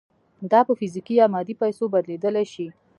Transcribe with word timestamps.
دا 0.51 0.59
په 0.67 0.73
فزیکي 0.79 1.13
یا 1.19 1.25
مادي 1.33 1.53
پیسو 1.61 1.83
بدلېدای 1.93 2.45
شي 2.53 2.67